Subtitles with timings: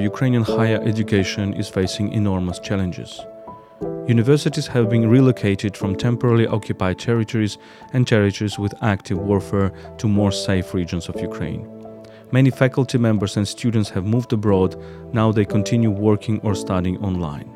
[0.00, 3.20] Ukrainian higher education is facing enormous challenges.
[4.06, 7.58] Universities have been relocated from temporarily occupied territories
[7.92, 11.68] and territories with active warfare to more safe regions of Ukraine.
[12.32, 14.76] Many faculty members and students have moved abroad,
[15.12, 17.48] now they continue working or studying online.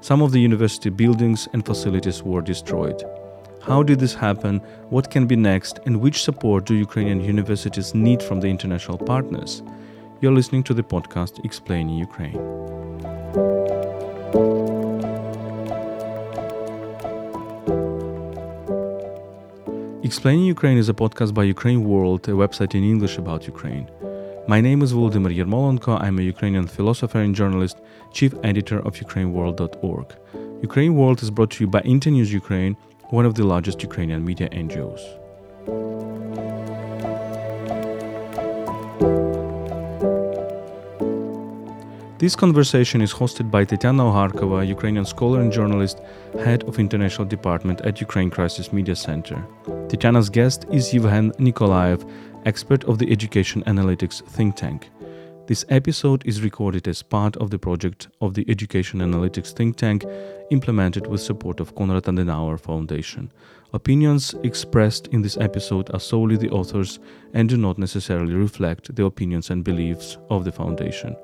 [0.00, 3.02] Some of the university buildings and facilities were destroyed.
[3.62, 4.60] How did this happen?
[4.90, 5.80] What can be next?
[5.86, 9.62] And which support do Ukrainian universities need from the international partners?
[10.22, 12.40] You're listening to the podcast Explaining Ukraine.
[20.02, 23.90] Explaining Ukraine is a podcast by Ukraine World, a website in English about Ukraine.
[24.48, 26.00] My name is Volodymyr Yermolenko.
[26.00, 30.06] I'm a Ukrainian philosopher and journalist, chief editor of UkraineWorld.org.
[30.62, 32.74] Ukraine World is brought to you by Internews Ukraine,
[33.10, 35.25] one of the largest Ukrainian media NGOs.
[42.18, 46.00] This conversation is hosted by Tetiana Ogarkova, Ukrainian scholar and journalist,
[46.42, 49.36] head of international department at Ukraine Crisis Media Center.
[49.88, 52.10] Tetiana's guest is Yevhen Nikolaev,
[52.46, 54.88] expert of the Education Analytics think tank.
[55.46, 60.06] This episode is recorded as part of the project of the Education Analytics think tank
[60.50, 63.30] implemented with support of Konrad Adenauer Foundation.
[63.74, 66.98] Opinions expressed in this episode are solely the authors
[67.34, 71.14] and do not necessarily reflect the opinions and beliefs of the foundation.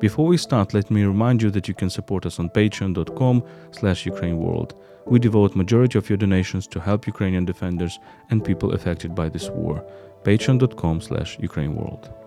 [0.00, 4.04] Before we start, let me remind you that you can support us on patreon.com slash
[4.04, 4.72] ukraineworld.
[5.06, 7.98] We devote majority of your donations to help Ukrainian defenders
[8.30, 9.84] and people affected by this war.
[10.24, 12.21] patreon.com slash ukraineworld.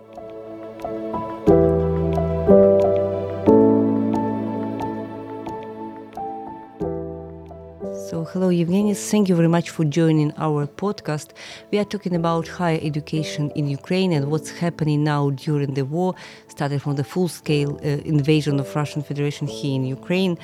[8.08, 8.94] So, hello, Evgeny.
[8.96, 11.30] Thank you very much for joining our podcast.
[11.72, 16.14] We are talking about higher education in Ukraine and what's happening now during the war,
[16.46, 20.38] starting from the full-scale uh, invasion of Russian Federation here in Ukraine.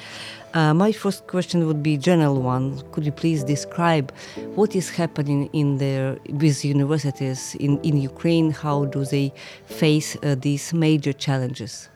[0.55, 2.83] Uh, my first question would be general one.
[2.91, 4.13] Could you please describe
[4.57, 8.51] what is happening in the with universities in, in Ukraine?
[8.51, 9.33] How do they
[9.67, 11.89] face uh, these major challenges?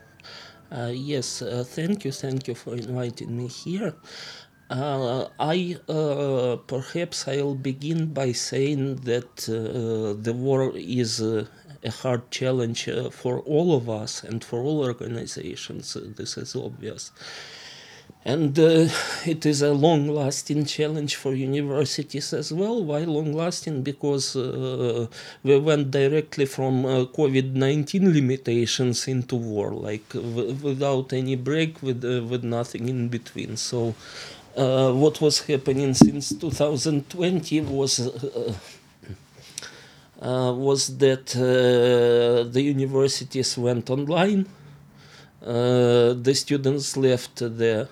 [0.71, 3.93] Uh, yes, uh, thank you, thank you for inviting me here.
[4.69, 11.45] Uh, I uh, perhaps I'll begin by saying that uh, the war is uh,
[11.85, 15.95] a hard challenge uh, for all of us and for all organizations.
[15.95, 17.11] Uh, this is obvious.
[18.25, 18.59] And
[19.25, 22.83] it is a long lasting challenge for universities as well.
[22.83, 23.83] Why long lasting?
[23.83, 31.81] Because we went directly from COVID 19 limitations into war, like w- without any break,
[31.81, 33.55] with, with nothing in between.
[33.55, 33.95] So
[34.57, 38.53] uh, what was happening since 2020 was uh,
[40.19, 44.47] uh, was that uh, the universities went online.
[45.45, 47.87] Uh, the students left the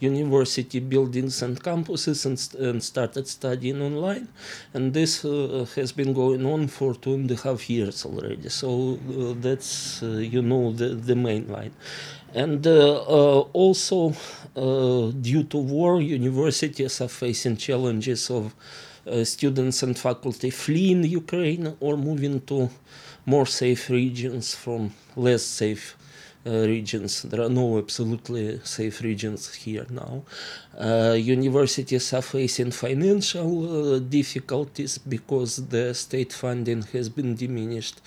[0.00, 4.26] university buildings and campuses and, st- and started studying online.
[4.74, 8.48] And this has been going on for two and a half years already.
[8.48, 8.98] So
[9.40, 11.72] that's, you know, the, the main line.
[12.34, 14.14] And also,
[14.54, 18.54] due to war, universities are facing challenges of
[19.06, 22.70] uh, students and faculty fleeing Ukraine or moving to
[23.26, 26.09] more safe regions from less safe uh,
[26.44, 27.22] regions.
[27.22, 30.22] There are no absolutely safe regions here now.
[30.78, 33.50] Uh, universities are facing financial
[33.94, 38.00] uh, difficulties because the state funding has been diminished.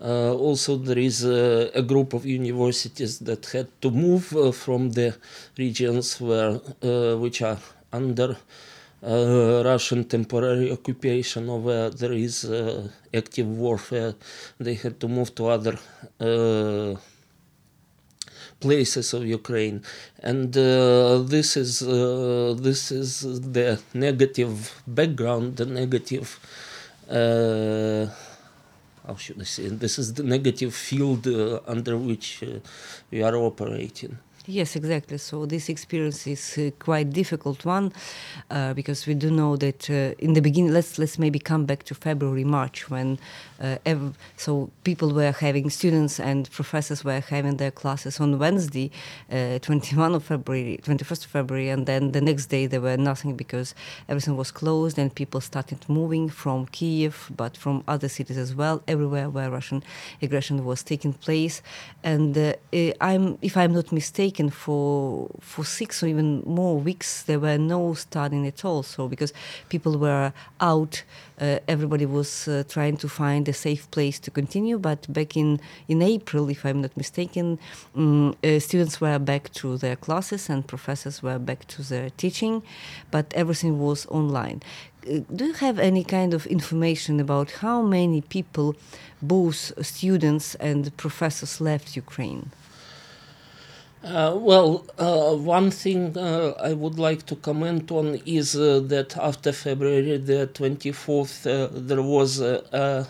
[0.00, 4.26] Uh, also, there is a group of universities that had to move
[4.56, 5.16] from the
[5.56, 6.54] regions where
[7.16, 7.58] which are
[7.92, 8.36] under
[9.02, 14.14] uh, Russian temporary occupation or where there is uh, active warfare,
[14.58, 15.78] they had to move to other
[16.20, 16.96] uh,
[18.60, 19.82] places of Ukraine,
[20.20, 26.40] and uh, this is uh, this is the negative background, the negative.
[27.08, 28.06] Uh,
[29.06, 29.68] how should I say?
[29.68, 31.28] This is the negative field
[31.66, 32.42] under which
[33.10, 34.18] we are operating.
[34.48, 35.18] Yes, exactly.
[35.18, 37.92] So this experience is uh, quite difficult one
[38.48, 40.72] uh, because we do know that uh, in the beginning.
[40.72, 43.18] Let's let's maybe come back to February, March when
[43.60, 43.78] uh,
[44.36, 48.92] so people were having students and professors were having their classes on Wednesday,
[49.32, 53.34] uh, 21 of February, 21st of February, and then the next day there were nothing
[53.34, 53.74] because
[54.08, 58.82] everything was closed and people started moving from Kiev, but from other cities as well,
[58.86, 59.82] everywhere where Russian
[60.22, 61.62] aggression was taking place.
[62.04, 62.52] And uh,
[63.00, 67.58] I'm, if I'm not mistaken mistaken, for for six or even more weeks there were
[67.58, 68.82] no studying at all.
[68.82, 69.32] So because
[69.68, 71.04] people were out,
[71.40, 74.78] uh, everybody was uh, trying to find a safe place to continue.
[74.78, 77.58] But back in in April, if I'm not mistaken,
[77.94, 82.62] um, uh, students were back to their classes and professors were back to their teaching,
[83.10, 84.60] but everything was online
[85.36, 88.74] do you have any kind of information about how many people,
[89.22, 92.50] both students and professors, left Ukraine?
[94.04, 99.16] Uh, well, uh, one thing uh, I would like to comment on is uh, that
[99.16, 103.06] after February the 24th, uh, there was a,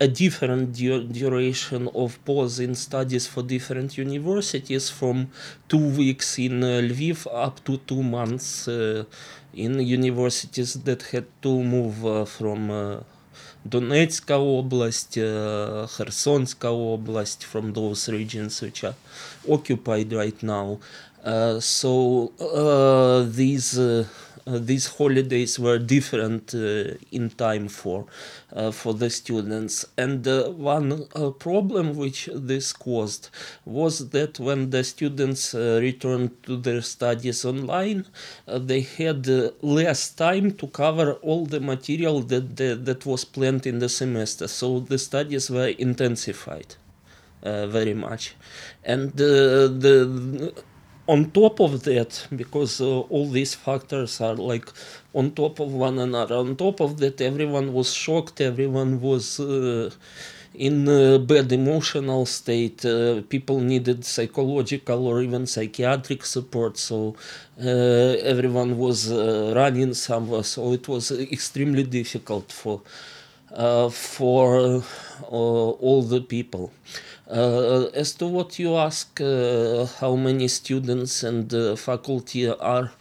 [0.00, 5.28] a different du duration of pause in studies for different universities from
[5.68, 12.28] two weeks in uh, Lviv up to two months in universities that had to move
[12.28, 13.04] from
[13.68, 18.94] Donetska Oblast, uh, Khersonska Oblast, from those regions which are
[19.50, 20.78] occupied right now.
[21.24, 23.78] Uh, so uh, these
[24.46, 28.06] these holidays were different uh, in time for
[28.52, 30.24] uh, for the students and
[30.56, 31.06] one
[31.38, 33.28] problem which this caused
[33.64, 38.06] was that when the students returned to their studies online
[38.46, 39.26] they had
[39.62, 44.46] less time to cover all the material that, that that was planned in the semester
[44.46, 46.76] so the studies were intensified
[47.46, 48.34] uh, very much.
[48.84, 50.52] And uh, the
[51.08, 54.66] on top of that, because uh, all these factors are like
[55.14, 59.90] on top of one another, on top of that, everyone was shocked, everyone was uh,
[60.54, 67.14] in a bad emotional state, uh, people needed psychological or even psychiatric support, so
[67.62, 72.80] uh, everyone was uh, running somewhere, so it was extremely difficult for.
[73.52, 74.82] Uh, for
[75.30, 76.72] all the people.
[77.28, 82.92] Uh, as to what you ask, uh, how many students and uh, faculty are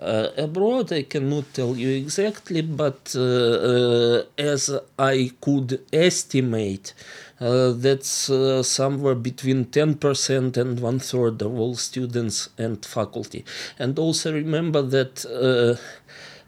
[0.00, 6.94] uh, abroad, I cannot tell you exactly, but uh, uh, as I could estimate,
[7.38, 8.30] that's
[8.66, 13.46] somewhere between 10% and one third of all students and faculty.
[13.78, 15.78] And also remember that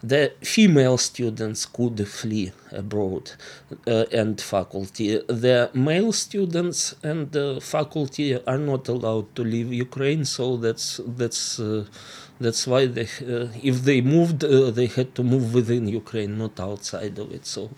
[0.02, 3.32] the female students could flee abroad
[3.86, 5.18] uh, and faculty.
[5.28, 11.60] The male students and the faculty are not allowed to leave Ukraine, so that's that's
[11.60, 11.84] uh,
[12.40, 16.58] that's why they, uh, if they moved, uh, they had to move within Ukraine, not
[16.58, 17.46] outside of it.
[17.46, 17.70] So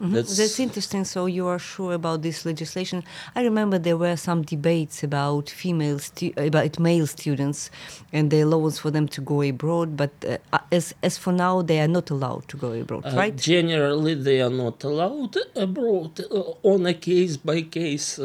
[0.00, 0.14] Mm-hmm.
[0.14, 1.04] That's, That's, interesting.
[1.04, 3.02] So you are sure about this legislation?
[3.34, 6.00] I remember there were some debates about female
[6.36, 7.70] about male students
[8.12, 9.96] and the allowance for them to go abroad.
[9.96, 13.36] But uh, as as for now, they are not allowed to go abroad, uh, right?
[13.36, 18.18] Generally, they are not allowed abroad uh, on a case by case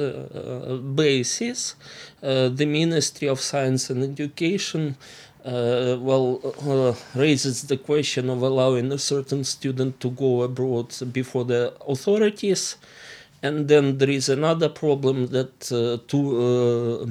[0.95, 1.75] basis.
[2.23, 4.95] Uh, the Ministry of Science and Education
[5.45, 11.43] uh, well, uh, raises the question of allowing a certain student to go abroad before
[11.43, 12.77] the authorities.
[13.41, 17.05] And then there is another problem that uh, two, uh,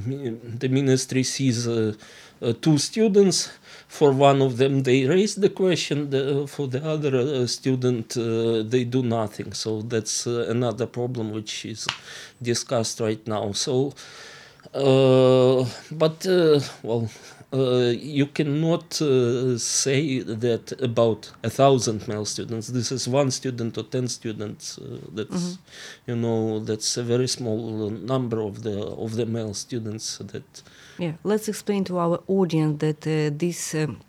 [0.58, 1.92] the ministry sees uh,
[2.40, 3.50] uh, two students.
[3.86, 6.08] For one of them, they raise the question.
[6.08, 9.52] The, for the other student, they do nothing.
[9.52, 11.86] So that's another problem which is
[12.40, 13.52] discussed right now.
[13.52, 13.92] So,
[14.72, 16.26] but
[16.82, 17.10] well,
[17.58, 22.68] you cannot uh, say that about a thousand male students.
[22.68, 24.78] This is one student or ten students.
[24.78, 26.10] Uh, that's mm-hmm.
[26.10, 30.18] you know that's a very small number of the of the male students.
[30.18, 30.62] That
[30.98, 31.12] yeah.
[31.24, 33.74] Let's explain to our audience that uh, this.
[33.74, 34.00] Um,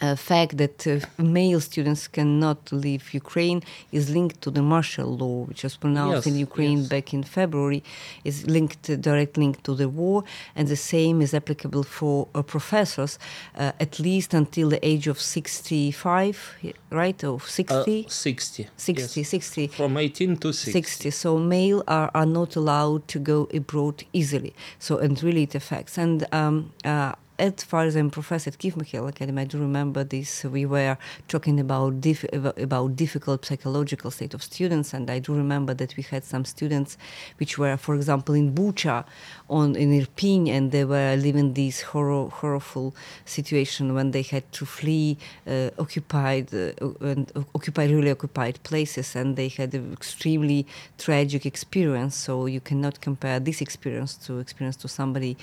[0.00, 3.62] uh, fact that uh, male students cannot leave Ukraine
[3.92, 6.88] is linked to the martial law, which was pronounced yes, in Ukraine yes.
[6.88, 7.82] back in February,
[8.24, 10.24] is linked, uh, direct link to the war,
[10.54, 13.18] and the same is applicable for uh, professors,
[13.56, 16.56] uh, at least until the age of 65,
[16.90, 17.24] right?
[17.24, 18.06] Or 60?
[18.08, 18.68] 60.
[18.76, 19.28] 60, yes.
[19.28, 19.66] 60.
[19.68, 20.72] From 18 to 60.
[20.72, 21.10] 60.
[21.10, 24.54] So male are, are not allowed to go abroad easily.
[24.78, 25.98] So, and really it affects.
[25.98, 30.02] And um, uh, as far as I'm professor at Kiev Mohyla Academy, I do remember
[30.02, 30.44] this.
[30.44, 35.72] We were talking about dif- about difficult psychological state of students, and I do remember
[35.74, 36.98] that we had some students
[37.38, 39.04] which were, for example, in Bucha,
[39.48, 44.66] on in Irpin, and they were living this horror, horrible situation when they had to
[44.66, 45.16] flee
[45.46, 50.66] uh, occupied uh, and occupied really occupied places, and they had an extremely
[50.98, 52.16] tragic experience.
[52.16, 55.36] So you cannot compare this experience to experience to somebody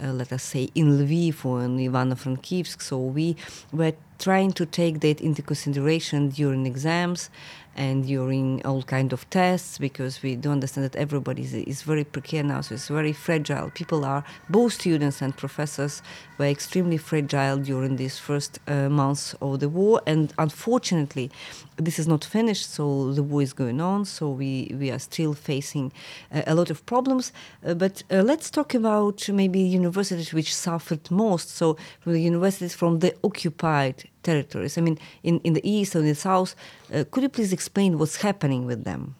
[0.00, 2.80] Uh, let us say, in Lviv or in Ivano-Frankivsk.
[2.82, 3.36] So we
[3.72, 7.28] were trying to take that into consideration during exams
[7.76, 12.04] and during all kind of tests because we do understand that everybody is, is very
[12.04, 13.70] precarious now so it's very fragile.
[13.70, 16.02] People are both students and professors
[16.38, 21.30] were extremely fragile during these first uh, months of the war and unfortunately
[21.76, 25.34] this is not finished so the war is going on so we, we are still
[25.34, 25.92] facing
[26.32, 27.32] uh, a lot of problems.
[27.64, 31.50] Uh, but uh, let's talk about maybe universities which suffered most.
[31.50, 34.78] So the universities from the occupied territories.
[34.78, 36.54] I mean, in, in the east in the south.
[36.92, 39.16] Uh, could you please explain what's happening with them?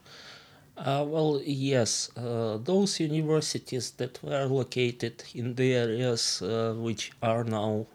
[0.77, 7.45] Uh, well, yes, uh, those universities that were located in the areas uh, which are
[7.45, 7.87] now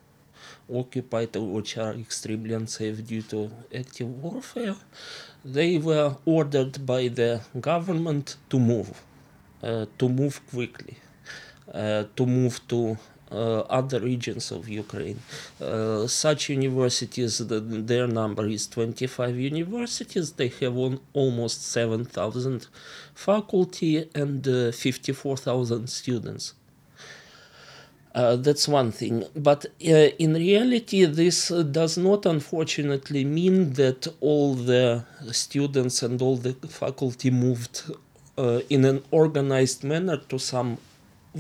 [0.73, 4.75] occupied which are extremely unsafe due to active warfare,
[5.43, 9.01] they were ordered by the government to move,
[9.63, 10.97] uh, to move quickly,
[11.73, 12.97] uh, to move to
[13.31, 15.19] other regions of Ukraine.
[15.62, 20.31] Uh, such universities, the, their number is 25 universities.
[20.34, 22.67] They have on, almost 7,000
[23.13, 26.53] faculty and uh, 54,000 students.
[28.15, 29.24] Uh, that's one thing.
[29.36, 36.19] But uh, in reality, this uh, does not unfortunately mean that all the students and
[36.19, 37.84] all the faculty moved
[38.69, 40.77] in an organized manner to some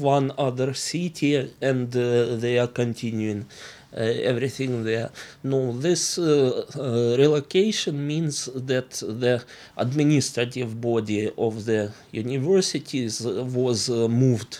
[0.01, 3.45] one other city and uh, they are continuing
[3.93, 5.09] uh, everything there.
[5.43, 9.43] No, this uh, relocation means that the
[9.75, 14.59] administrative body of the universities was moved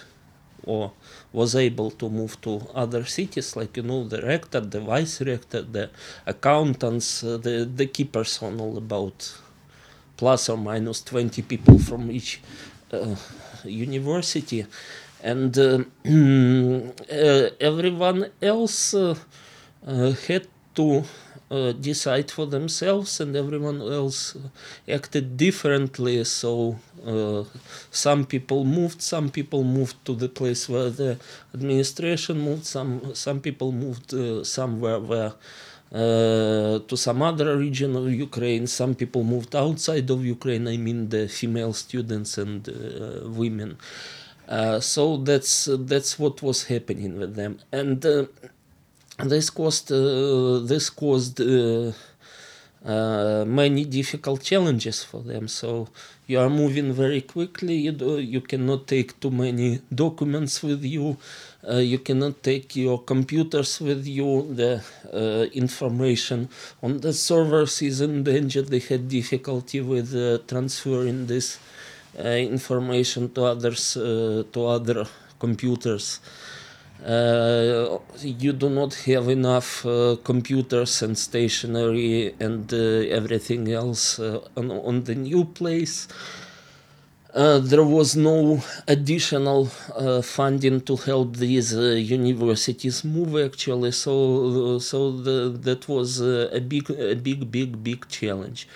[0.63, 0.91] or
[1.31, 5.61] was able to move to other cities, like you know, the rector, the vice rector,
[5.61, 5.89] the
[6.25, 9.33] accountants, uh, the the key personnel, about
[10.17, 12.41] plus or minus twenty people from each
[12.91, 13.15] uh,
[13.63, 14.65] university,
[15.23, 19.15] and uh, uh, everyone else uh,
[20.27, 21.03] had to
[21.49, 24.35] uh, decide for themselves and everyone else
[24.87, 27.43] acted differently so uh,
[27.89, 31.17] some people moved some people moved to the place where the
[31.53, 35.33] administration moved some some people moved uh, somewhere where
[35.89, 38.67] to some other region of Ukraine.
[38.67, 40.67] Some people moved outside of Ukraine.
[40.67, 42.67] I mean, the female students and
[43.23, 43.77] women.
[44.47, 48.25] Uh, so that's uh, that's what was happening with them, and uh,
[49.25, 51.91] this caused uh, this caused uh,
[53.45, 55.49] many difficult challenges for them.
[55.49, 55.89] So
[56.27, 57.75] you are moving very quickly.
[57.75, 61.17] You do, you cannot take too many documents with you.
[61.67, 64.47] you cannot take your computers with you.
[64.53, 66.47] The information
[66.81, 68.61] on the servers is in danger.
[68.61, 70.15] They had difficulty with
[70.47, 71.76] transferring this uh,
[72.15, 75.05] information to others uh, to other
[75.39, 76.19] computers.
[77.05, 82.77] Uh, you do not have enough uh, computers and stationery and uh,
[83.17, 86.07] everything else uh, on, on, the new place.
[87.35, 89.65] there was no additional
[90.23, 97.13] funding to help these universities move actually, so so the, that was a big, a
[97.13, 98.67] big, big, big challenge.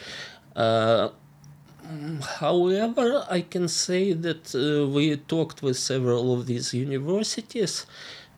[2.40, 7.86] However, I can say that uh, we talked with several of these universities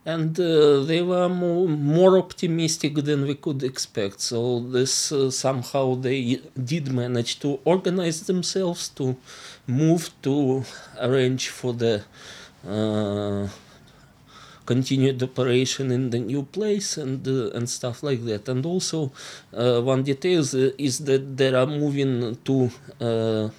[0.05, 4.19] and uh, they were more, more optimistic than we could expect.
[4.19, 9.15] So this uh, somehow they did manage to organize themselves to
[9.67, 10.63] move to
[10.99, 12.03] arrange for the
[12.67, 13.47] uh,
[14.65, 18.47] continued operation in the new place and uh, and stuff like that.
[18.49, 19.11] And also,
[19.53, 23.49] uh, one detail is, is that they are moving to uh,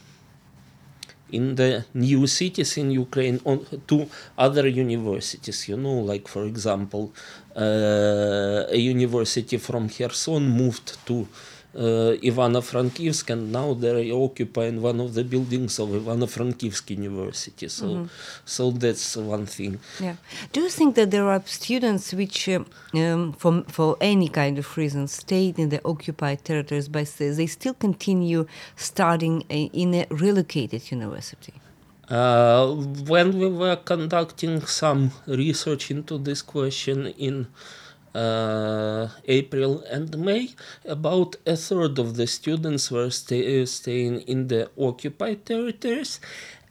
[1.31, 4.09] in the new cities in Ukraine on to
[4.39, 5.69] other universities.
[5.69, 7.13] You know, like for example,
[7.57, 15.15] uh, a university from Kherson moved to uh, Ivano-Frankivsk, and now they're occupying one of
[15.15, 17.69] the buildings of Ivano-Frankivsk University.
[17.69, 18.07] So, mm-hmm.
[18.45, 19.81] so that's one thing.
[20.01, 20.17] Yeah.
[20.53, 25.09] Do you think that there are students which, um, for for any kind of reason,
[25.09, 31.55] stayed in the occupied territories, but they still continue studying in a relocated university?
[32.09, 32.75] Uh,
[33.09, 37.47] when we were conducting some research into this question in
[38.15, 40.51] uh, April and May,
[40.85, 46.21] about a third of the students were stay, uh, staying in the occupied territories.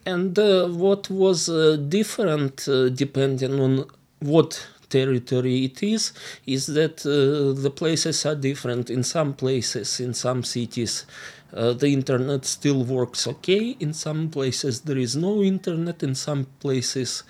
[0.05, 3.85] And uh, what was uh, different, uh, depending on
[4.19, 6.13] what territory it is,
[6.45, 8.89] is that uh, the places are different.
[8.89, 11.05] In some places, in some cities,
[11.51, 13.77] the internet still works okay.
[13.79, 16.01] In some places, there is no internet.
[16.01, 17.23] In some places,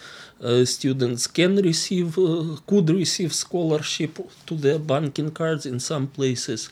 [0.66, 5.66] students can receive, uh, could receive scholarship to their banking cards.
[5.66, 6.70] In some places,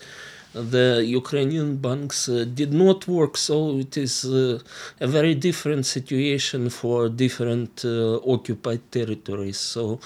[0.53, 4.59] the Ukrainian banks uh, did not work, so it is uh,
[4.99, 9.57] a very different situation for different uh, occupied territories.
[9.57, 9.99] So,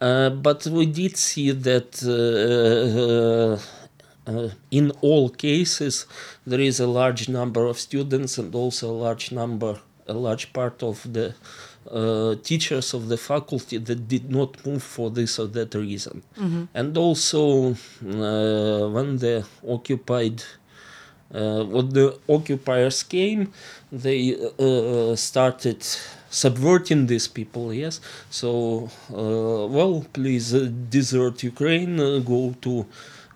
[0.00, 1.90] uh, but we did see that.
[2.02, 3.62] Uh,
[4.72, 6.04] in all cases,
[6.44, 10.82] there is a large number of students and also a large number, a large part
[10.82, 11.32] of the
[11.90, 16.22] uh, teachers of the faculty that did not move for this or that reason.
[16.36, 16.64] Mm-hmm.
[16.74, 20.42] And also, uh, when the occupied
[21.34, 23.52] uh, when the occupiers came,
[23.90, 25.84] they uh, started
[26.30, 27.74] subverting these people.
[27.74, 28.00] Yes,
[28.30, 32.86] so uh, well, please uh, desert Ukraine, go to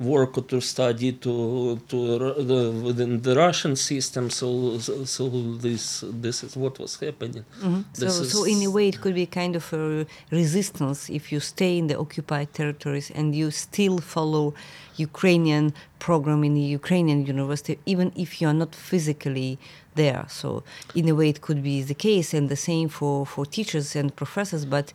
[0.00, 4.30] work or to study to to the, within the Russian system.
[4.30, 7.45] So so this this is what was happening.
[7.61, 7.83] Mm-hmm.
[7.92, 11.78] So so in a way, it could be kind of a resistance if you stay
[11.78, 14.54] in the occupied territories and you still follow
[14.97, 19.59] Ukrainian program in the Ukrainian university, even if you are not physically
[19.95, 20.25] there.
[20.28, 20.62] So
[20.95, 24.14] in a way, it could be the case, and the same for for teachers and
[24.16, 24.92] professors, but.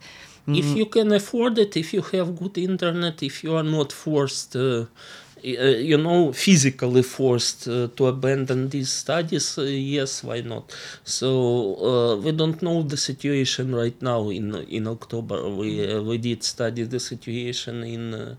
[0.48, 4.54] If you can afford it, if you have good internet, if you are not forced,
[4.54, 4.88] uh, uh,
[5.44, 10.72] you know, physically forced uh, to abandon these studies, uh, yes, why not?
[11.02, 15.48] So uh, we don't know the situation right now in in October.
[15.48, 18.36] We uh, we did study the situation in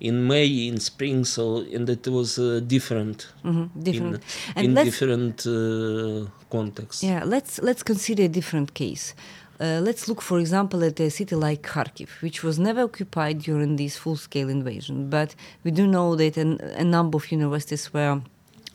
[0.00, 4.22] in May, in spring, so and it was uh, different, mm-hmm, different,
[4.56, 7.02] in, in different uh, contexts.
[7.02, 9.14] Yeah, let's let's consider a different case.
[9.60, 13.74] Uh, let's look, for example, at a city like Kharkiv, which was never occupied during
[13.74, 15.10] this full-scale invasion.
[15.10, 15.34] But
[15.64, 18.22] we do know that an, a number of universities were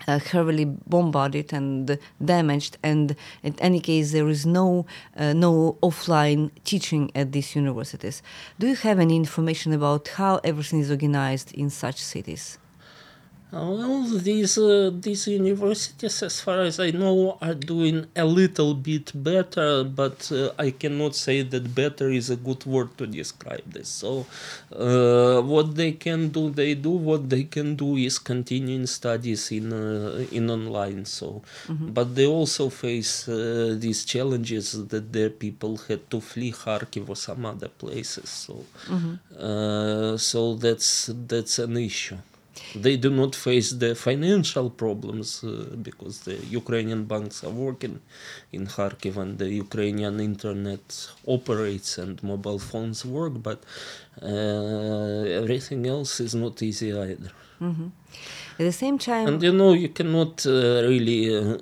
[0.08, 4.86] uh, heavily bombarded and damaged, and in any case, there is no
[5.16, 8.22] uh, no offline teaching at these universities.
[8.60, 12.58] Do you have any information about how everything is organized in such cities?
[13.54, 19.12] Well, these uh, these universities, as far as I know, are doing a little bit
[19.14, 23.90] better, but uh, I cannot say that better is a good word to describe this.
[23.90, 24.26] So,
[24.76, 26.90] uh, what they can do, they do.
[26.90, 31.06] What they can do is continuing studies in uh, in online.
[31.06, 31.94] So, mm-hmm.
[31.94, 37.16] but they also face uh, these challenges that their people had to flee Kharkiv or
[37.16, 38.30] some other places.
[38.30, 39.14] So, mm-hmm.
[39.38, 42.18] Uh, so that's that's an issue
[42.76, 48.00] they do not face the financial problems uh, because the Ukrainian banks are working
[48.52, 50.86] in Kharkiv and the Ukrainian internet
[51.28, 53.60] operates and mobile phones work, but
[54.22, 57.32] uh, everything else is not easy either.
[57.62, 57.88] Mm-hmm.
[58.60, 61.58] At the same time, and you know, you cannot uh, really uh,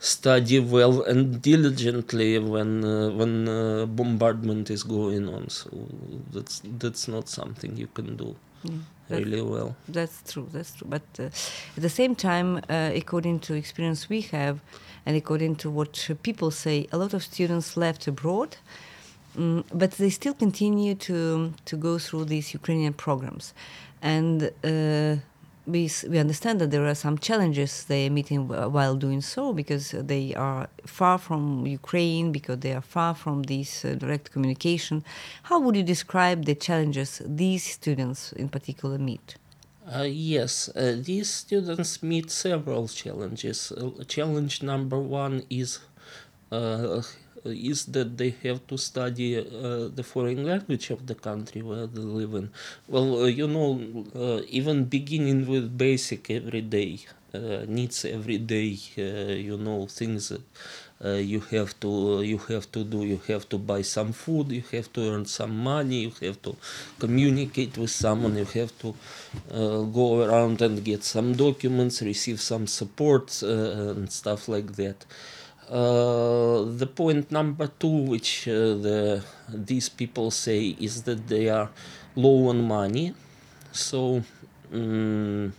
[0.00, 5.48] study well and diligently when uh, when uh, bombardment is going on.
[5.48, 5.70] So
[6.32, 8.36] that's that's not something you can do.
[8.64, 9.76] Yeah really well.
[9.88, 10.48] That's true.
[10.52, 10.88] That's true.
[10.88, 11.24] But uh,
[11.76, 14.60] at the same time, uh, according to experience we have,
[15.04, 18.56] and according to what people say, a lot of students left abroad,
[19.36, 23.54] um, but they still continue to to go through these Ukrainian programs,
[24.02, 24.50] and.
[24.64, 25.16] Uh,
[25.66, 29.90] we, we understand that there are some challenges they are meeting while doing so because
[29.90, 35.04] they are far from Ukraine, because they are far from this uh, direct communication.
[35.44, 39.36] How would you describe the challenges these students in particular meet?
[39.92, 43.72] Uh, yes, uh, these students meet several challenges.
[43.72, 45.78] Uh, challenge number one is
[46.50, 47.02] uh,
[47.48, 52.00] is that they have to study uh, the foreign language of the country where they
[52.00, 52.50] live in.
[52.88, 53.80] Well, uh, you know,
[54.14, 57.00] uh, even beginning with basic everyday
[57.68, 58.78] needs, everyday,
[59.48, 60.32] you know, things
[61.04, 64.50] uh, you have to uh, you have to do you have to buy some food
[64.50, 66.56] you have to earn some money you have to
[66.98, 68.94] communicate with someone you have to
[69.52, 75.04] uh, go around and get some documents receive some support and stuff like that
[75.68, 81.70] uh, the point number two, which uh, the these people say, is that they are
[82.14, 83.14] low on money.
[83.72, 84.22] So
[84.72, 85.52] um,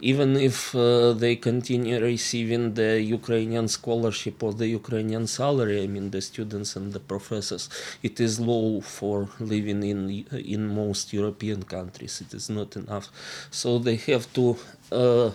[0.00, 6.10] even if uh, they continue receiving the Ukrainian scholarship or the Ukrainian salary, I mean
[6.10, 7.70] the students and the professors,
[8.02, 12.20] it is low for living in in most European countries.
[12.20, 13.08] It is not enough,
[13.50, 14.56] so they have to
[14.90, 15.30] uh,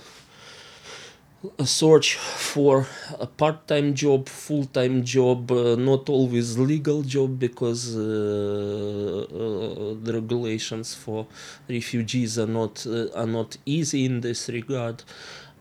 [1.64, 2.88] search for
[3.20, 10.94] a part-time job, full-time job, uh, not always legal job because uh, uh, the regulations
[10.96, 11.28] for
[11.70, 15.04] refugees are not uh, are not easy in this regard.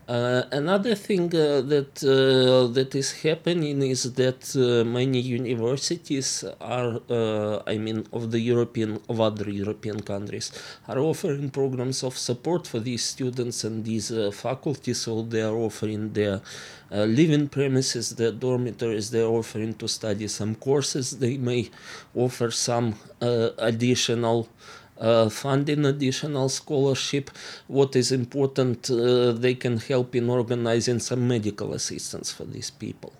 [0.07, 7.01] Uh, another thing uh, that uh, that is happening is that uh, many universities are,
[7.09, 10.53] uh, I mean, of the European of other European countries
[10.87, 15.01] are offering programs of support for these students and these faculties.
[15.01, 16.39] So they are offering their
[16.89, 19.11] living premises, their dormitories.
[19.11, 21.19] They are offering to study some courses.
[21.19, 21.69] They may
[22.15, 24.47] offer some additional
[24.99, 27.29] uh, funding additional scholarship.
[27.67, 33.13] What is important, uh, they can help in organizing some medical assistance for these people.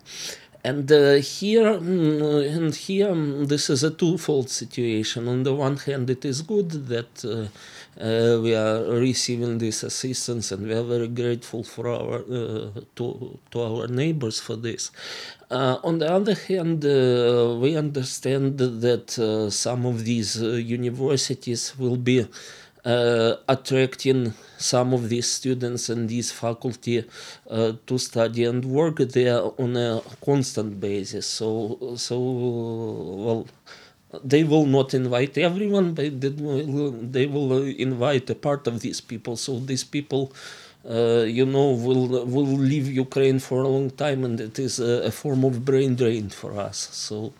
[0.64, 5.28] And uh, here, mm, and here, um, this is a twofold situation.
[5.28, 7.46] On the one hand, it is good that uh,
[8.02, 13.38] uh, we are receiving this assistance, and we are very grateful for our uh, to
[13.52, 14.90] to our neighbors for this.
[15.50, 21.74] Uh, on the other hand, uh, we understand that uh, some of these uh, universities
[21.78, 22.26] will be
[22.84, 27.02] uh, attracting some of these students and these faculty
[27.50, 31.26] uh, to study and work there on a constant basis.
[31.26, 33.46] So, so well,
[34.22, 39.36] they will not invite everyone, but they will, invite a part of these people.
[39.36, 40.32] So these people
[41.26, 45.10] you know, will will leave Ukraine for a long time, and it is a, a
[45.10, 46.88] form of brain drain for us.
[46.92, 47.32] So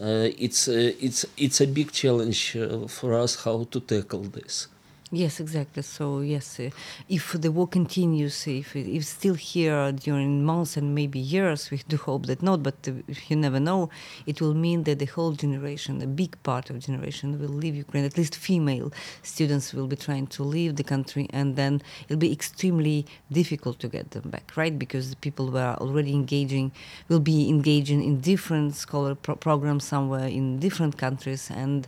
[0.00, 4.68] uh, it's uh, it's it's a big challenge uh, for us how to tackle this.
[5.16, 5.82] Yes, exactly.
[5.82, 6.70] So yes, uh,
[7.08, 11.96] if the war continues, if if still here during months and maybe years, we do
[11.98, 12.64] hope that not.
[12.64, 12.92] But uh,
[13.28, 13.90] you never know.
[14.26, 18.04] It will mean that the whole generation, a big part of generation, will leave Ukraine.
[18.04, 22.32] At least female students will be trying to leave the country, and then it'll be
[22.32, 24.76] extremely difficult to get them back, right?
[24.76, 26.72] Because the people who are already engaging
[27.08, 31.86] will be engaging in different scholar pro- programs somewhere in different countries, and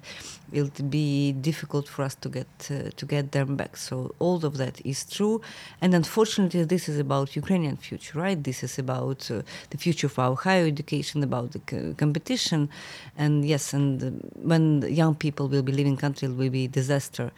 [0.57, 3.77] it'll be difficult for us to get uh, to get them back.
[3.77, 5.37] So all of that is true,
[5.83, 8.43] and unfortunately, this is about Ukrainian future, right?
[8.51, 9.43] This is about uh,
[9.73, 12.61] the future of our higher education, about the c- competition,
[13.23, 14.11] and yes, and uh,
[14.51, 14.63] when
[15.03, 17.31] young people will be leaving country, it will be disaster.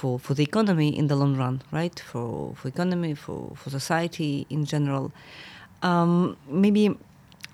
[0.00, 1.96] For, for the economy in the long run, right?
[2.10, 5.12] For, for economy, for, for society in general.
[5.84, 6.96] Um, maybe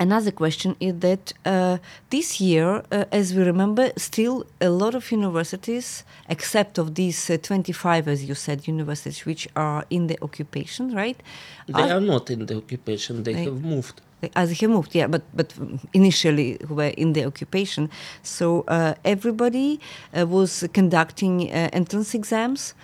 [0.01, 1.77] Another question is that uh,
[2.09, 7.37] this year, uh, as we remember, still a lot of universities, except of these uh,
[7.37, 11.23] 25, as you said, universities which are in the occupation, right?
[11.67, 14.01] They are, are not in the occupation, they, they have moved.
[14.37, 15.55] As have moved, yeah, but but
[15.95, 17.89] initially were in the occupation.
[18.23, 19.81] So uh, everybody
[20.17, 22.75] uh, was conducting uh, entrance exams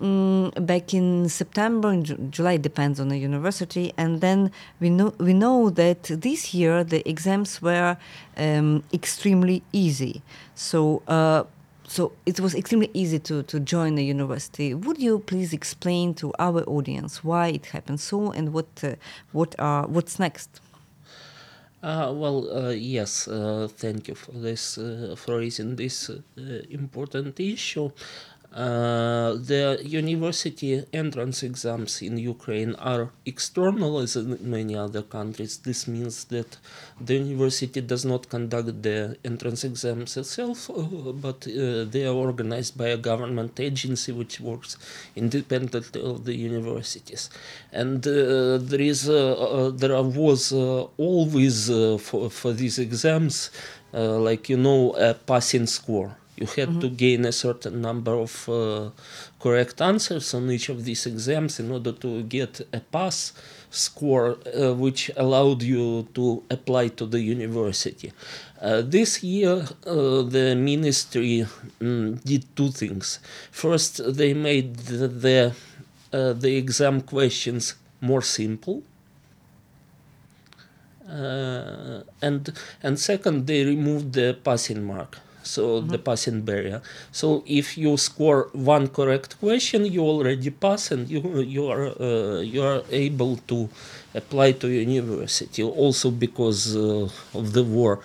[0.00, 3.92] um, back in September, in Ju- July, depends on the university.
[3.96, 4.50] And then
[4.80, 7.96] we know we know that this year the exams were
[8.36, 10.22] um, extremely easy.
[10.54, 11.02] So.
[11.06, 11.44] Uh,
[11.86, 14.74] so it was extremely easy to, to join the university.
[14.74, 18.94] Would you please explain to our audience why it happened so and what uh,
[19.32, 20.60] what are what's next?
[21.82, 26.18] Uh, well, uh, yes, uh, thank you for this uh, for raising this uh,
[26.68, 27.90] important issue.
[28.52, 35.58] Uh, the university entrance exams in Ukraine are external as in many other countries.
[35.58, 36.56] This means that
[37.00, 42.76] the university does not conduct the entrance exams itself, uh, but uh, they are organized
[42.76, 44.76] by a government agency which works
[45.14, 47.30] independently of the universities.
[47.70, 50.52] And uh, there is uh, there was
[50.98, 51.68] always
[52.02, 53.52] for for these exams,
[53.92, 56.80] like you know, a passing score you had mm-hmm.
[56.80, 58.90] to gain a certain number of uh,
[59.38, 63.32] correct answers on each of these exams in order to get a pass
[63.68, 68.12] score uh, which allowed you to apply to the university.
[68.60, 71.46] Uh, this year, uh, the ministry
[71.80, 73.20] um, did two things.
[73.50, 75.54] First, they made the, the,
[76.12, 78.82] uh, the exam questions more simple.
[81.06, 82.52] Uh, and
[82.84, 85.18] and second, they removed the passing mark
[85.50, 85.88] so mm-hmm.
[85.88, 86.80] the passing barrier.
[87.12, 92.40] So if you score one correct question, you already pass, and you you are uh,
[92.40, 93.68] you are able to
[94.14, 95.62] apply to university.
[95.62, 98.00] Also because uh, of the war.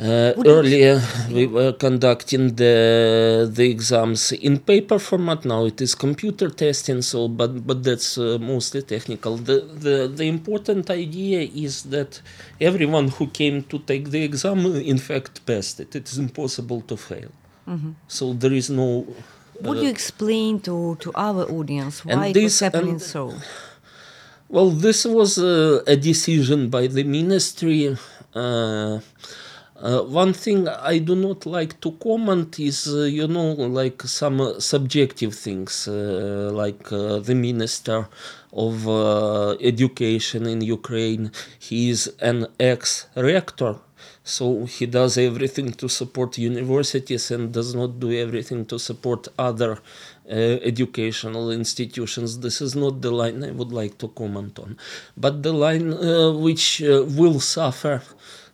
[0.00, 5.44] Uh, earlier, we were conducting the the exams in paper format.
[5.44, 7.02] Now it is computer testing.
[7.02, 9.36] So, but but that's uh, mostly technical.
[9.36, 12.22] The, the the important idea is that
[12.58, 15.94] everyone who came to take the exam, in fact, passed it.
[15.94, 17.30] It is impossible to fail.
[17.68, 17.90] Mm-hmm.
[18.08, 19.06] So there is no.
[19.60, 23.34] Would uh, you explain to to our audience why this, it was happening so?
[24.48, 27.96] Well, this was uh, a decision by the ministry.
[29.82, 34.02] Uh, uh, one thing I do not like to comment is, uh, you know, like
[34.02, 38.08] some uh, subjective things, uh, like the minister
[38.52, 38.86] of
[39.60, 41.30] education in Ukraine.
[41.58, 43.76] He is an ex rector
[44.24, 49.72] so he does everything to support universities and does not do everything to support other
[50.30, 50.34] uh,
[50.70, 52.38] educational institutions.
[52.38, 54.78] This is not the line I would like to comment on.
[55.16, 58.02] But the line uh, which uh, will suffer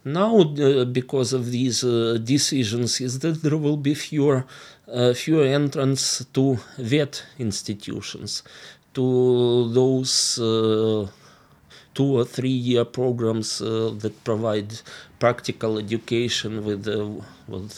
[0.05, 4.45] now uh, because of these uh, decisions is that there will be fewer
[4.93, 8.43] uh, fewer entrants to vet institutions,
[8.95, 10.39] to those
[11.99, 14.71] two or three year programs uh, that provide
[15.19, 17.09] practical education with, uh,
[17.49, 17.73] with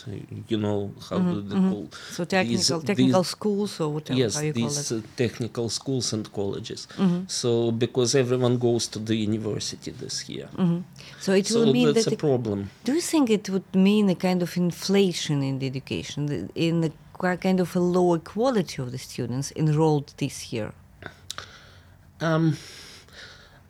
[0.52, 1.70] you know, how mm-hmm, do they mm-hmm.
[1.70, 5.04] call So technical, these, technical these, schools or whatever, yes, how you these call it.
[5.04, 6.86] Uh, technical schools and colleges.
[6.98, 7.20] Mm-hmm.
[7.28, 10.48] So because everyone goes to the university this year.
[10.54, 10.80] Mm-hmm.
[11.24, 12.58] So it so will mean that's that a problem.
[12.84, 16.92] Do you think it would mean a kind of inflation in the education, in the
[17.46, 20.72] kind of a lower quality of the students enrolled this year?
[22.20, 22.58] Um,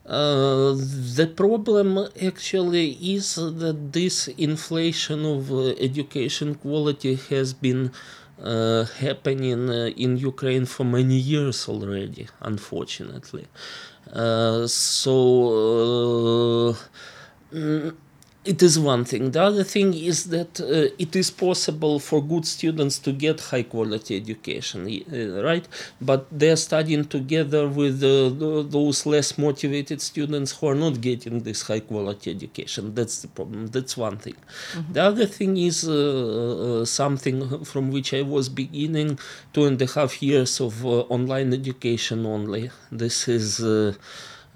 [0.06, 0.74] uh,
[1.16, 7.92] the problem actually is that this inflation of education quality has been
[8.42, 13.46] uh, happening uh, in Ukraine for many years already, unfortunately.
[14.12, 16.74] Uh, so
[18.42, 19.32] it is one thing.
[19.32, 23.64] The other thing is that uh, it is possible for good students to get high
[23.64, 25.68] quality education, uh, right?
[26.00, 28.30] But they are studying together with uh,
[28.62, 32.94] those less motivated students who are not getting this high quality education.
[32.94, 33.66] That's the problem.
[33.66, 34.36] That's one thing.
[34.72, 34.92] Mm-hmm.
[34.94, 39.18] The other thing is uh, uh, something from which I was beginning
[39.52, 42.70] two and a half years of uh, online education only.
[42.90, 43.60] This is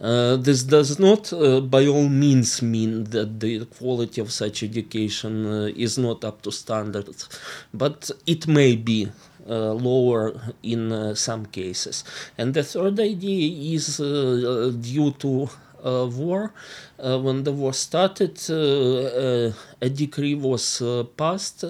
[0.03, 5.47] uh, this does not, uh, by all means, mean that the quality of such education
[5.47, 7.29] uh, is not up to standards,
[7.73, 9.09] but it may be
[9.49, 12.03] uh, lower in uh, some cases.
[12.37, 15.49] And the third idea is due to
[15.83, 16.53] war.
[16.99, 20.83] when the war started, a decree was
[21.19, 21.65] passed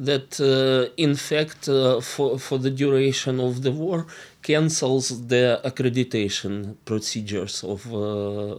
[0.00, 1.66] that, in fact,
[2.02, 4.06] for, for the duration of the war,
[4.42, 8.56] cancels the accreditation procedures of uh,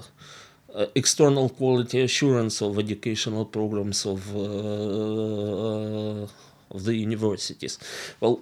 [0.74, 6.28] uh, external quality assurance of educational programs of uh,
[6.74, 7.78] of the universities.
[8.20, 8.42] Well,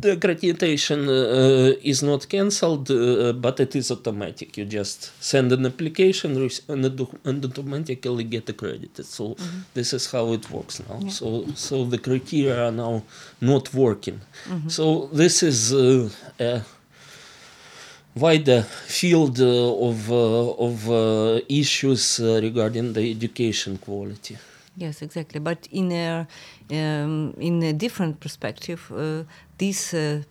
[0.00, 4.56] the accreditation uh, is not cancelled, uh, but it is automatic.
[4.56, 9.06] You just send an application and, and automatically get accredited.
[9.06, 9.60] So mm-hmm.
[9.74, 10.98] this is how it works now.
[11.00, 11.10] Yeah.
[11.10, 13.02] So so the criteria are now
[13.40, 14.20] not working.
[14.48, 14.68] Mm-hmm.
[14.68, 16.08] So this is uh,
[16.38, 16.62] a
[18.14, 24.36] wider field uh, of uh, of uh, issues regarding the education quality.
[24.80, 25.40] Yes, exactly.
[25.40, 26.26] But in a
[26.70, 29.24] um, in a different perspective, uh,
[29.58, 30.22] this uh,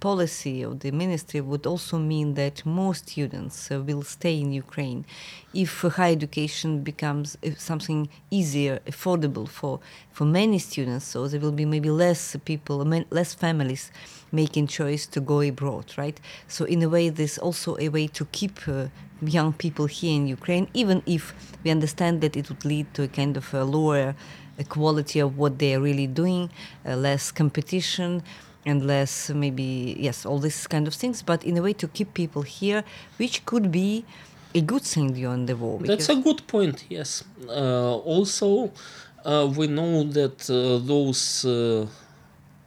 [0.00, 5.04] policy of the ministry would also mean that more students uh, will stay in Ukraine
[5.54, 11.06] if higher education becomes uh, something easier, affordable for, for many students.
[11.06, 12.78] So there will be maybe less people,
[13.10, 13.92] less families
[14.32, 16.20] making choice to go abroad, right?
[16.48, 18.88] So in a way, there's also a way to keep uh,
[19.22, 23.08] young people here in Ukraine, even if we understand that it would lead to a
[23.08, 24.14] kind of a lower
[24.68, 26.50] quality of what they are really doing,
[26.84, 28.22] uh, less competition
[28.66, 32.12] and less maybe yes all these kind of things but in a way to keep
[32.14, 32.84] people here
[33.18, 34.04] which could be
[34.54, 37.24] a good thing during the war that's a good point yes.
[37.48, 38.72] Uh, also
[39.24, 41.86] uh, we know that uh, those uh,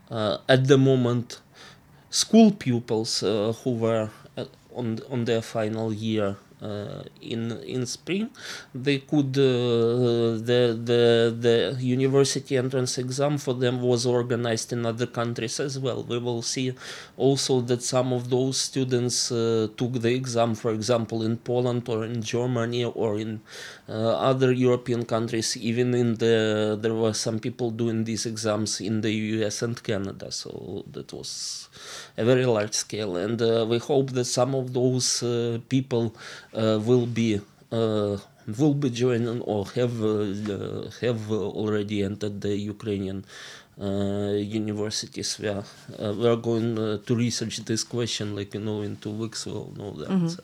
[0.10, 1.41] uh, at the moment
[2.10, 4.10] school pupils uh, who were
[4.75, 6.36] on on their final year
[7.21, 8.30] in in spring
[8.74, 15.08] they could uh, the the the university entrance exam for them was organized in other
[15.08, 16.04] countries as well.
[16.04, 16.74] We will see
[17.17, 22.06] also that some of those students uh, took the exam for example in Poland or
[22.06, 23.41] in Germany or in
[23.89, 23.93] uh,
[24.32, 25.58] other European countries.
[25.58, 30.32] Even in the there were some people doing these exams in the US and Canada.
[30.32, 31.69] So that was
[32.17, 36.15] a very large scale and uh, we hope that some of those uh, people
[36.54, 37.39] uh, will be
[37.71, 38.17] uh,
[38.60, 43.24] will be joining or have uh, have already entered the Ukrainian
[43.82, 45.63] uh, universities were
[46.00, 49.45] uh, we are going uh, to research this question like you know in two weeks
[49.45, 50.21] we'll know the Mhm.
[50.21, 50.43] answer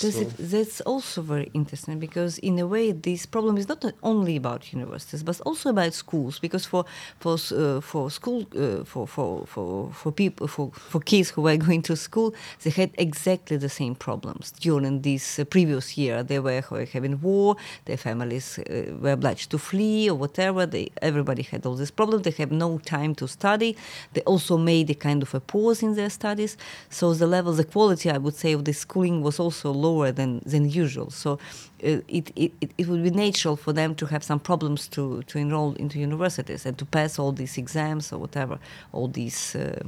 [0.00, 3.84] Does So- it, that's also very interesting because, in a way, this problem is not
[4.02, 6.40] only about universities, but also about schools.
[6.40, 6.84] Because for
[7.20, 11.56] for uh, for school uh, for for for for people for for kids who were
[11.66, 16.24] going to school, they had exactly the same problems during this uh, previous year.
[16.24, 16.60] They were
[16.92, 17.56] having war.
[17.84, 20.66] Their families uh, were obliged to flee or whatever.
[20.66, 22.24] They everybody had all these problems.
[22.24, 23.76] They have no time to study.
[24.14, 26.56] They also made a kind of a pause in their studies.
[26.90, 30.30] So the level, the quality, I would say, of the schooling was also lower than,
[30.52, 31.08] than usual.
[31.10, 35.22] So uh, it, it, it- would be natural for them to have some problems to,
[35.30, 38.56] to enroll into universities and to pass all these exams or whatever,
[38.92, 39.82] all these uh,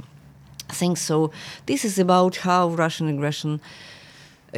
[0.79, 0.99] things.
[1.01, 1.31] So
[1.65, 3.59] this is about how Russian aggression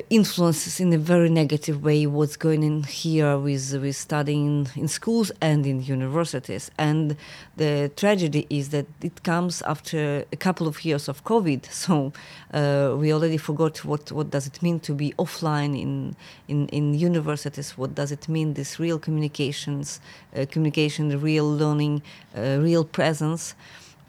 [0.09, 5.31] influences in a very negative way what's going in here with with studying in schools
[5.41, 6.71] and in universities.
[6.77, 7.15] And
[7.57, 11.67] the tragedy is that it comes after a couple of years of COVID.
[11.89, 12.13] So
[12.53, 16.15] uh, we already forgot what, what does it mean to be offline in,
[16.47, 17.77] in, in universities.
[17.77, 20.01] What does it mean this real communications,
[20.35, 22.03] uh, communication, real learning,
[22.38, 23.55] uh, real presence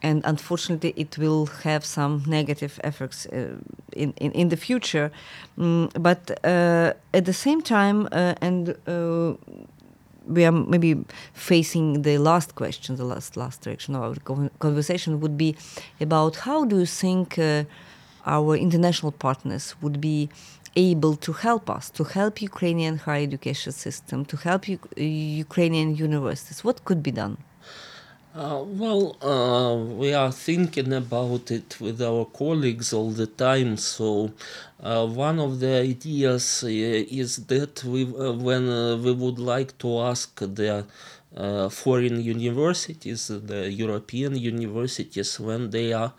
[0.02, 3.56] and unfortunately it will have some negative effects uh,
[3.92, 5.10] in, in, in the future.
[5.58, 9.34] Mm, but uh, at the same time, uh, and uh,
[10.26, 15.36] we are maybe facing the last question, the last last direction of our conversation would
[15.36, 15.56] be
[16.00, 17.64] about how do you think uh,
[18.26, 20.28] our international partners would be
[20.76, 26.62] able to help us, to help Ukrainian higher education system, to help U- Ukrainian universities?
[26.64, 27.36] What could be done?
[28.34, 33.76] Uh, well, uh, we are thinking about it with our colleagues all the time.
[33.76, 34.30] So,
[34.80, 39.76] uh, one of the ideas uh, is that we, uh, when uh, we would like
[39.78, 40.86] to ask the
[41.36, 46.12] uh, foreign universities, the European universities, when they are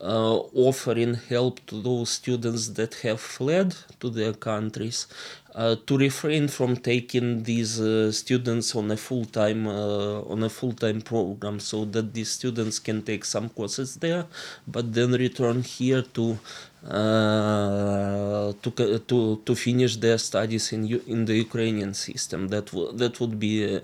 [0.00, 5.06] uh, offering help to those students that have fled to their countries,
[5.54, 10.50] uh, to refrain from taking these uh, students on a full time uh, on a
[10.50, 14.26] full time program, so that these students can take some courses there,
[14.68, 16.38] but then return here to
[16.86, 18.70] uh, to
[19.08, 22.48] to to finish their studies in in the Ukrainian system.
[22.48, 23.80] That w- that would be a,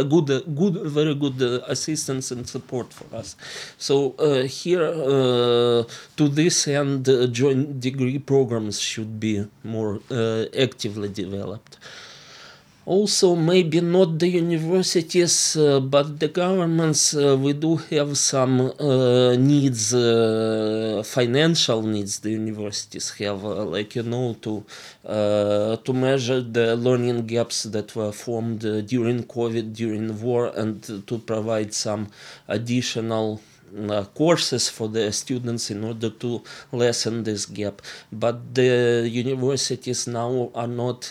[0.00, 3.36] a good a good very good uh, assistance and support for us.
[3.78, 5.84] So uh, here uh,
[6.16, 11.78] to this end, uh, joint degree programs should be more uh, actively developed.
[12.86, 17.14] Also, maybe not the universities, uh, but the governments.
[17.14, 22.18] Uh, we do have some uh, needs, uh, financial needs.
[22.18, 24.64] The universities have, uh, like you know, to
[25.06, 31.18] uh, to measure the learning gaps that were formed during COVID, during war, and to
[31.18, 32.08] provide some
[32.48, 33.40] additional
[33.88, 37.80] uh, courses for the students in order to lessen this gap.
[38.12, 41.10] But the universities now are not.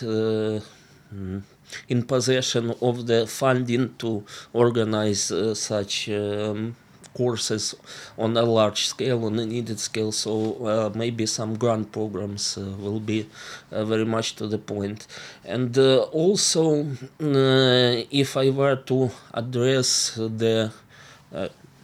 [1.14, 1.42] Uh, mm,
[1.88, 6.76] in possession of the funding to organize uh, such um,
[7.14, 7.74] courses
[8.18, 10.12] on a large scale, on a needed scale.
[10.12, 13.28] So uh, maybe some grant programs uh, will be
[13.72, 15.06] uh, very much to the point.
[15.44, 20.72] And uh, also, uh, if I were to address the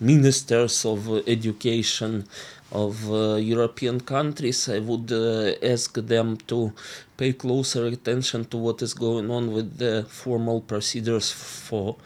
[0.00, 2.26] ministers of education
[2.72, 6.72] of uh, European countries, I would uh, ask them to
[7.16, 11.96] pay closer attention to what is going on with the formal procedures for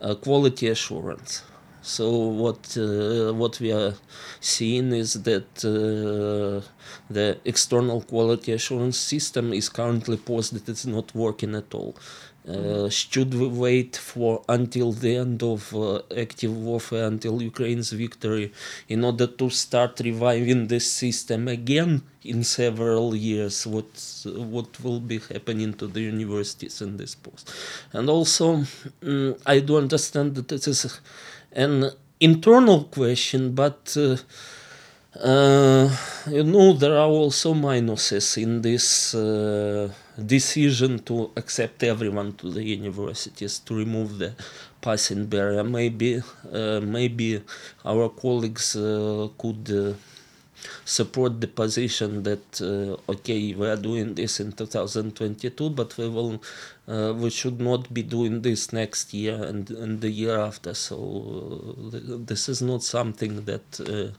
[0.00, 1.42] uh, quality assurance.
[1.82, 3.94] So what uh, what we are
[4.40, 6.64] seeing is that uh,
[7.10, 11.96] the external quality assurance system is currently paused; that it's not working at all.
[12.48, 18.52] Uh, should we wait for until the end of uh, active warfare, until Ukraine's victory,
[18.88, 23.64] in order to start reviving this system again in several years?
[23.64, 23.86] What
[24.54, 27.52] what will be happening to the universities in this post?
[27.92, 28.64] And also,
[29.00, 31.00] mm, I do understand that this is
[31.52, 33.96] an internal question, but.
[33.96, 34.16] Uh,
[35.22, 35.88] uh,
[36.28, 39.88] you know, there are also minuses in this uh,
[40.34, 44.34] decision to accept everyone to the universities to remove the
[44.80, 45.62] passing barrier.
[45.64, 46.20] Maybe,
[46.52, 47.42] uh, maybe
[47.84, 49.94] our colleagues uh, could uh,
[50.84, 56.42] support the position that uh, okay, we are doing this in 2022, but we will,
[57.14, 60.74] we should not be doing this next year and and the year after.
[60.74, 64.12] So th- this is not something that.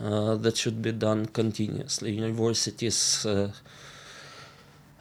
[0.00, 2.12] Uh, that should be done continuously.
[2.12, 3.50] Universities uh,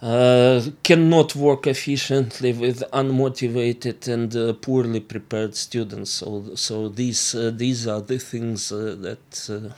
[0.02, 6.10] uh, cannot work efficiently with unmotivated and uh, poorly prepared students.
[6.10, 9.74] So, so these uh, these are the things uh, that,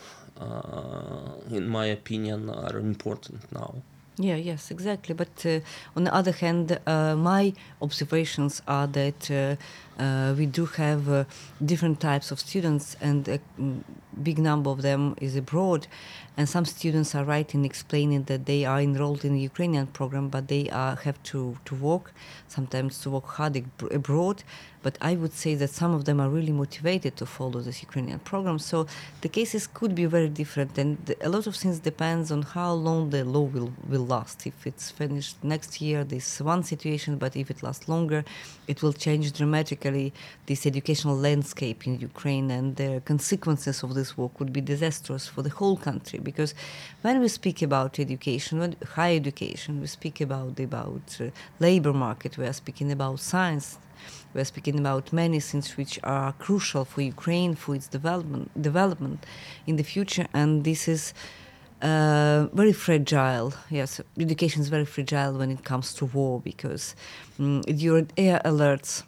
[1.51, 3.75] in my opinion, are important now.
[4.17, 5.15] Yeah, yes, exactly.
[5.15, 5.45] But
[5.95, 9.57] on the other hand, my observations are that
[9.99, 11.25] Uh, we do have uh,
[11.63, 13.83] different types of students, and a mm,
[14.23, 15.87] big number of them is abroad
[16.39, 20.47] and some students are writing, explaining that they are enrolled in the Ukrainian program, but
[20.47, 22.13] they are, have to, to work,
[22.47, 24.43] sometimes to work hard abroad,
[24.81, 28.19] but I would say that some of them are really motivated to follow this Ukrainian
[28.19, 28.57] program.
[28.57, 28.87] So
[29.19, 33.09] the cases could be very different, and a lot of things depends on how long
[33.09, 34.47] the law will, will last.
[34.47, 38.23] If it's finished next year, this one situation, but if it lasts longer,
[38.65, 39.88] it will change dramatically
[40.45, 45.41] this educational landscape in Ukraine, and the consequences of this war could be disastrous for
[45.41, 46.19] the whole country.
[46.19, 46.53] Because
[47.01, 51.25] when we speak about education, when higher education, we speak about about uh,
[51.59, 53.77] labor market, we are speaking about science
[54.33, 59.25] we're speaking about many things which are crucial for Ukraine for its development development
[59.67, 61.13] in the future, and this is
[61.81, 63.53] uh, very fragile.
[63.69, 66.95] Yes, education is very fragile when it comes to war because
[67.39, 69.03] um, during air alerts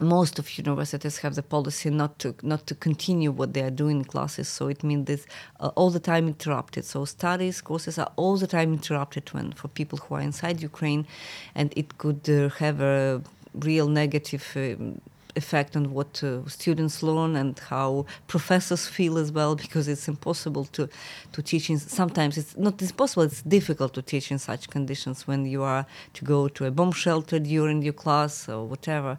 [0.00, 3.98] most of universities have the policy not to not to continue what they are doing
[3.98, 4.48] in classes.
[4.48, 5.26] So it means this
[5.60, 6.84] uh, all the time interrupted.
[6.84, 11.06] So studies courses are all the time interrupted when for people who are inside ukraine
[11.54, 13.22] and it could uh, have a
[13.54, 15.00] real negative um,
[15.36, 20.64] effect on what uh, students learn and how professors feel as well because it's impossible
[20.66, 20.88] to
[21.32, 25.46] to teach in sometimes it's not impossible it's difficult to teach in such conditions when
[25.46, 29.18] you are to go to a bomb shelter during your class or whatever.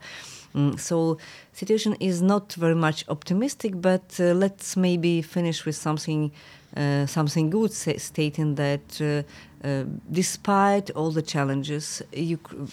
[0.54, 1.18] Mm, so
[1.54, 6.32] situation is not very much optimistic but uh, let's maybe finish with something
[6.76, 12.02] uh, something good, say, stating that uh, uh, despite all the challenges,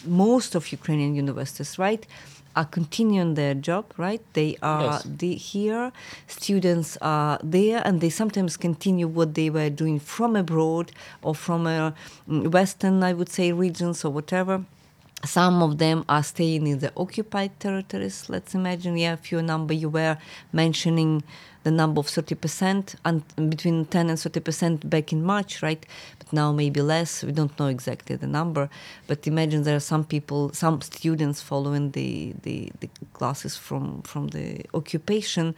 [0.05, 2.07] most of Ukrainian universities, right,
[2.55, 4.21] are continuing their job, right?
[4.33, 5.03] They are yes.
[5.03, 5.91] the, here,
[6.27, 10.91] students are there, and they sometimes continue what they were doing from abroad
[11.21, 11.93] or from a
[12.27, 14.65] mm, Western, I would say, regions or whatever
[15.25, 18.29] some of them are staying in the occupied territories.
[18.29, 20.17] Let's imagine, yeah, a few number you were
[20.53, 21.23] mentioning
[21.63, 25.85] the number of 30% and between 10 and 30% back in March, right?
[26.29, 27.23] But now maybe less.
[27.23, 28.69] We don't know exactly the number.
[29.07, 34.27] But imagine there are some people, some students following the, the, the classes from, from
[34.27, 35.55] the occupation.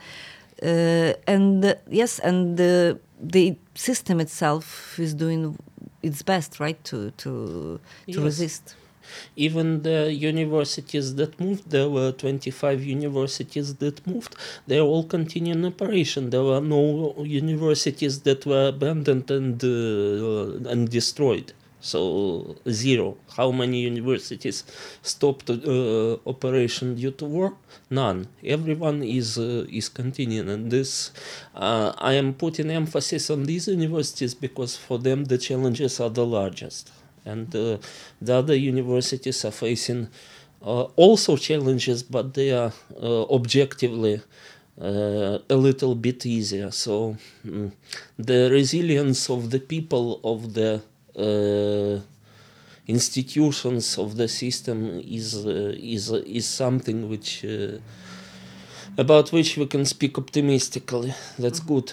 [0.62, 5.58] Uh, and uh, yes, and the, the system itself is doing
[6.04, 8.18] its best, right, to, to, to yes.
[8.18, 8.76] resist
[9.36, 14.36] even the universities that moved, there were 25 universities that moved,
[14.68, 16.30] they all continue in operation.
[16.30, 21.54] There were no universities that were abandoned and, uh, and destroyed.
[21.82, 23.18] So zero.
[23.36, 24.64] How many universities
[25.02, 27.58] stopped uh, operation due to war?
[27.90, 28.28] None.
[28.44, 31.12] Everyone is uh, is continuing, and this
[31.56, 36.26] uh, I am putting emphasis on these universities because for them the challenges are the
[36.26, 36.92] largest
[37.26, 37.78] and uh,
[38.22, 40.08] the other universities are facing
[40.64, 44.22] uh, also challenges, but they are uh, objectively
[44.80, 46.72] uh, a little bit easier.
[46.72, 47.72] So mm,
[48.18, 50.82] the resilience of the people of the
[51.18, 52.02] uh,
[52.88, 57.46] institutions of the system is uh, is is something which
[58.98, 61.14] about which we can speak optimistically.
[61.38, 61.74] That's mm-hmm.
[61.74, 61.92] good.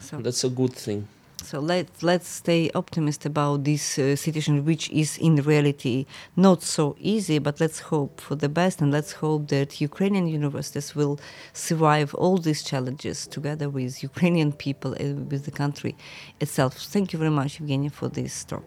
[0.00, 1.08] So That's a good thing.
[1.52, 6.96] So let let's stay optimistic about this uh, situation, which is in reality not so
[6.98, 7.38] easy.
[7.40, 11.20] But let's hope for the best, and let's hope that Ukrainian universities will
[11.52, 15.94] survive all these challenges together with Ukrainian people and with the country
[16.40, 16.72] itself.
[16.94, 18.64] Thank you very much, Evgeny, for this talk.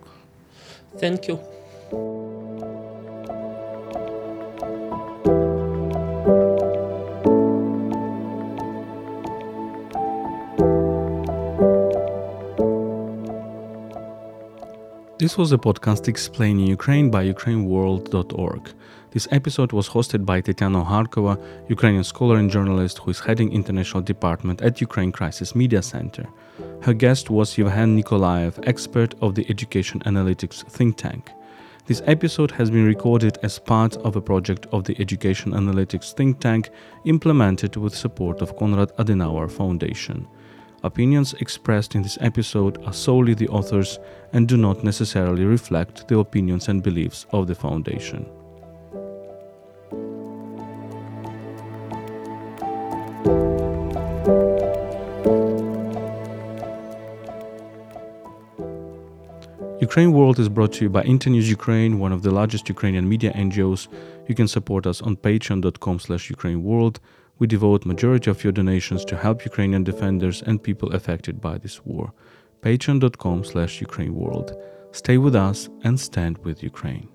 [1.00, 1.40] Thank you.
[15.18, 18.74] This was a podcast explaining Ukraine by UkraineWorld.org.
[19.12, 24.04] This episode was hosted by Tetiana Ogarkova, Ukrainian scholar and journalist who is heading international
[24.04, 26.26] department at Ukraine Crisis Media Center.
[26.82, 31.32] Her guest was Yevhen Nikolaev, expert of the Education Analytics think tank.
[31.86, 36.42] This episode has been recorded as part of a project of the Education Analytics think
[36.42, 36.72] tank
[37.06, 40.28] implemented with support of Konrad Adenauer Foundation.
[40.86, 43.98] Opinions expressed in this episode are solely the authors
[44.34, 48.24] and do not necessarily reflect the opinions and beliefs of the Foundation.
[59.82, 63.34] Ukraine World is brought to you by Internews Ukraine, one of the largest Ukrainian media
[63.34, 63.88] NGOs.
[64.28, 66.98] You can support us on patreon.com slash ukraineworld.
[67.38, 71.86] We devote majority of your donations to help Ukrainian defenders and people affected by this
[71.86, 72.14] war.
[72.62, 74.56] patreon.com slash ukraineworld.
[74.92, 77.10] Stay with us and stand with Ukraine.